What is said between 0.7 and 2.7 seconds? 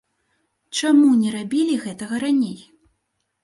Чаму не рабілі гэтага раней?